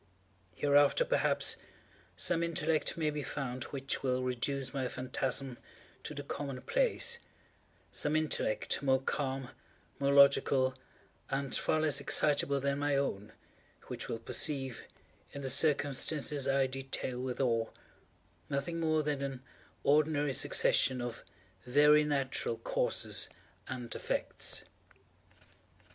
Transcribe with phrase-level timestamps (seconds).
[0.55, 1.57] Hereafter, perhaps,
[2.17, 5.59] some intellect may be found which will reduce my phantasm
[6.01, 9.51] to the common place—some intellect more calm,
[9.99, 10.73] more logical,
[11.29, 13.33] and far less excitable than my own,
[13.89, 14.81] which will perceive,
[15.33, 17.69] in the circumstances I detail with awe,
[18.49, 19.43] nothing more than an
[19.83, 21.23] ordinary succession of
[21.67, 23.29] very natural causes
[23.67, 24.63] and effects.